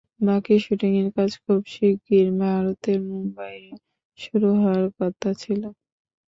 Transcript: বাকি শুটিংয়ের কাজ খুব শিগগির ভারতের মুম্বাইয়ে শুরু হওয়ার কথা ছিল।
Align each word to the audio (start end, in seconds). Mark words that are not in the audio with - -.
বাকি 0.21 0.55
শুটিংয়ের 0.59 1.09
কাজ 1.15 1.31
খুব 1.43 1.61
শিগগির 1.73 2.27
ভারতের 2.41 2.99
মুম্বাইয়ে 3.09 3.71
শুরু 4.19 4.49
হওয়ার 4.55 4.85
কথা 4.97 5.29
ছিল। 5.41 5.61